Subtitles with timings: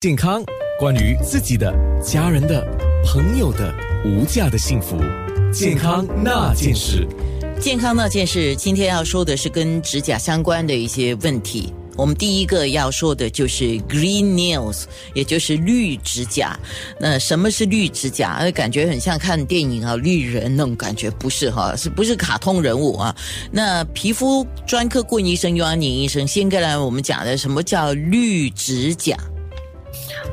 [0.00, 0.44] 健康，
[0.78, 2.64] 关于自己的、家人的、
[3.04, 4.96] 朋友的无价的幸福，
[5.52, 7.04] 健康那件事。
[7.60, 11.74] 健康那件事，今天要说的是跟指甲相关的一些问题。
[11.96, 14.84] 我们第一个要说的就是 green nails，
[15.14, 16.56] 也就是绿指甲。
[17.00, 18.36] 那什么是绿指甲？
[18.38, 21.74] 呃，感觉很像看电影啊，绿人那种感觉，不是哈？
[21.74, 23.12] 是不是卡通人物啊？
[23.50, 29.16] 那皮肤专科顾问医生尤安宁医生先跟来我们讲的，什么叫绿指甲？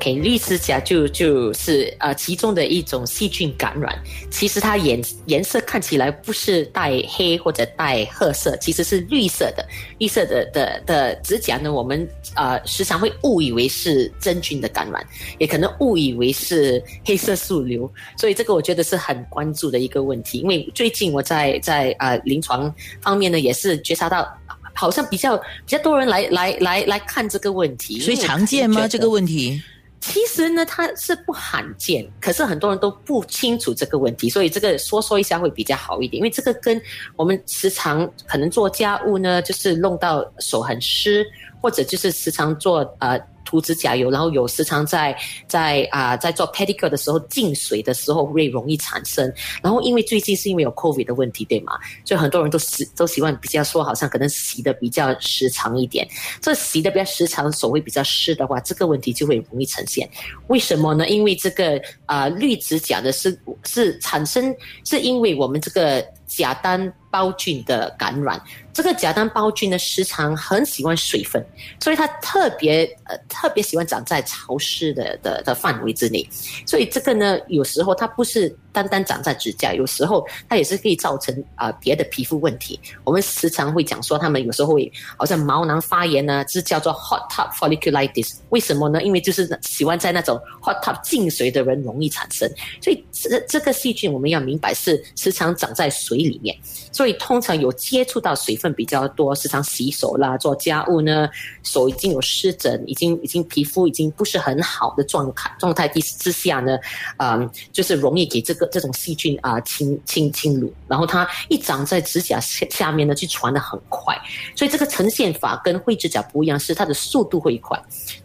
[0.00, 3.96] 给绿指甲就就是呃其中的一种细菌感染，
[4.30, 9.66] 其实它颜颜色看起来不是带黑或者带褐色，其实是绿色的。
[9.98, 15.04] 绿色的的的指甲呢，我们呃时常会误以为是真菌的感染，
[15.38, 20.38] 也可能误以为是黑色素瘤，所以这个我觉得是很关注的一个问题。
[20.38, 24.26] 因为最近我在在呃临床方面呢，也是觉察到
[24.74, 28.86] 好像比较比较多人来来来来看这个问题，所以常见吗？
[28.86, 29.60] 这个问题？
[30.00, 36.18] 其实呢，它是不罕见，可是很多人都不清楚这个问题，所以这个说说一下会比较好一点。
[36.18, 36.80] 因为这个跟
[37.16, 41.26] 我们时常可能做家务呢，就是弄到手很湿，
[41.60, 43.20] 或者就是时常做呃。
[43.48, 49.32] 涂指甲油，然后有时常在在啊在做 pedicure 的时候进水的时候会容易产生。
[49.62, 51.72] 然后因为最近是因为有 covid 的问题，对吗？
[52.04, 56.06] 所以很多人都习都习惯比较说，好像可能洗的比较时长一点。
[56.42, 60.06] 这洗的比较时长，手会比较湿的话，这个问题就会容易呈现。
[60.48, 61.08] 为什么呢？
[61.08, 64.54] 因为这个啊绿指甲的是是产生，
[64.84, 68.40] 是因为我们这个甲单胞菌的感染。
[68.72, 71.44] 这个甲单胞菌呢，时常很喜欢水分，
[71.80, 76.24] 所以它特别呃特别喜欢长在潮湿的的的范围之内。
[76.64, 82.78] 所以这个呢，有时候它不是单单长在指甲，有时候它也是可以造成啊别的皮肤问题。
[83.02, 88.36] 我们时常会讲说，他们有时候会好像毛囊发炎呢，是叫做 hot tub folliculitis。
[88.50, 89.02] 为什么呢？
[89.02, 92.48] 因为就是喜欢在那种 hot tub 进水的人容易产生。
[92.80, 96.56] 所以这这个细菌我们要明白是时常长在水里面，
[96.98, 98.68] 所以通常有接触到水分。
[98.78, 101.28] 比较多，时常洗手啦，做家务呢，
[101.64, 106.78] 手已经有湿疹，已经已经皮肤已经不是很好的状态状态之之下呢，
[107.16, 114.16] 嗯，就是容易给这个这种细菌啊侵侵侵入，然后它一长在指甲下下面呢，就传的很快，
[114.54, 117.76] 所以这个呈现法跟灰指甲不一样，是它的速度会快，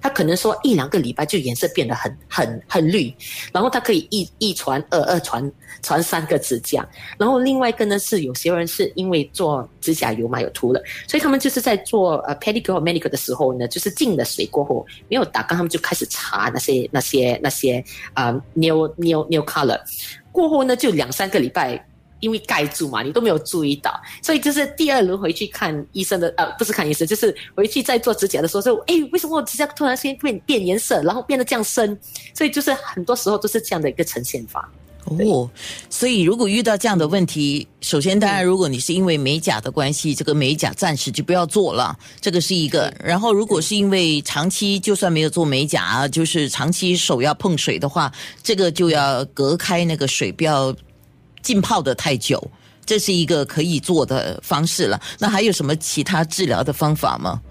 [0.02, 3.12] 它可能说一两个礼拜就颜色变得很很很绿，
[3.52, 5.52] 然后它可以一一传二，二传
[5.82, 10.40] 传三个指甲，然后另外一个呢是有些人是因为做指甲油嘛。
[10.44, 17.82] 有涂了，所以他们就是在做呃 pedicure manicure 的时候呢，就是进了水过后没有打干，他们就开始擦那些那些那些
[18.14, 19.80] 啊 new new new color，
[20.34, 21.82] 过后呢就两三个礼拜，
[22.20, 31.98] 因为盖住嘛，你都没有注意到，所以就是第二轮回去看医生的呃不是看医生，就是回去再做指甲的时候，说哎为什么我指甲突然间变变颜色，然后变得这样深，
[32.34, 34.70] 所以就是很多时候都是这样的一个呈现法。
[35.06, 35.50] 哦，
[35.90, 42.94] 所以如果遇到这样的问题，首先当然，如果你是因为美甲的关系，这个美甲暂时就不要做了，这个是一个。
[43.04, 50.74] 然后，如果是因为长期就算没有做美甲，就是长期手要碰水的话，这个就要隔开那个水，不要
[51.42, 52.42] 浸泡的太久，
[52.86, 55.00] 这是一个可以做的方式了。
[55.20, 57.42] 那还有什么其他治疗的方法吗？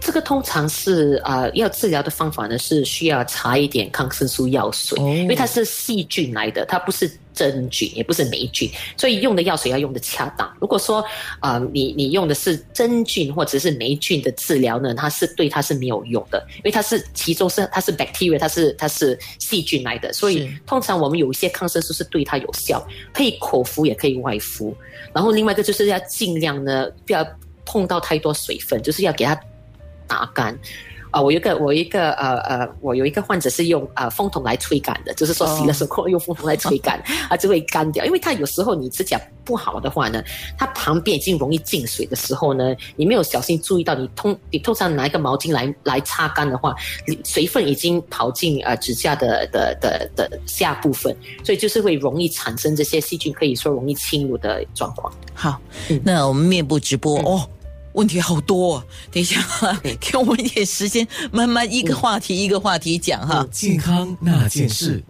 [0.00, 10.52] 这个通常是啊，要治疗的方法呢是需要擦一点抗生素药水，因为它是细菌来的，它不是真菌，也不是霉菌，所以用的药水要用的恰当。
[10.60, 11.04] 如果说
[11.40, 22.84] 啊，你你用的是真菌或者是霉菌的治疗呢，它是对它是没有用的，因为它是其中是它是 bacteria，它是它是细菌来的，所以通常我们有一些抗生素是对它有效，
[23.14, 24.76] 可以口服也可以外敷。
[25.14, 27.24] 然后另外一个就是要尽量呢不要
[27.64, 29.40] 碰到太多水分，就是要给它。
[30.12, 30.58] 打干
[31.10, 31.20] 啊！
[31.20, 38.04] 我有一个，我一个呃呃，我有一个患者是用呃风筒来吹干的，就是说洗的时候 用风筒来吹干， 它就会干掉。
[38.04, 40.22] 因为它有时候你指甲不好的话呢，
[40.58, 46.74] 它旁边已经容易进水的时候呢，你没有小心注意到，你通你通常拿一个毛巾来来擦干的话，
[47.24, 55.12] 水分已经跑进呃指甲的的的的下部分，所以就是会容易产生这些细菌，可以说容易侵入的状况。
[55.34, 55.60] 好，
[56.04, 57.46] 那我们面部直播哦。
[57.94, 59.40] 问题好多，啊，等一下，
[60.00, 63.46] 给我们一点时间，慢慢一个话题一个话题讲哈。
[63.50, 65.02] 健康那件事。